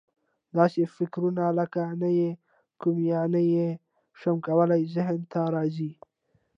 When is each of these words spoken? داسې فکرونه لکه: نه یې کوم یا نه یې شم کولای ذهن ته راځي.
داسې 0.57 0.81
فکرونه 0.95 1.43
لکه: 1.59 1.83
نه 2.01 2.09
یې 2.19 2.29
کوم 2.81 2.97
یا 3.11 3.21
نه 3.33 3.41
یې 3.53 3.67
شم 4.19 4.37
کولای 4.47 4.83
ذهن 4.95 5.19
ته 5.31 5.41
راځي. 5.55 5.91